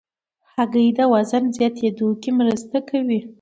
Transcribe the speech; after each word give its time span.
هګۍ 0.53 0.87
د 0.97 0.99
وزن 1.13 1.43
زیاتېدو 1.55 2.07
کې 2.21 2.29
مرسته 2.39 2.77
کوي. 2.89 3.19